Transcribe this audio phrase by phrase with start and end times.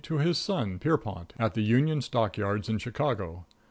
[0.03, 3.45] to his son, || Pierrepont, at the Union || Stock Yards in Chicago.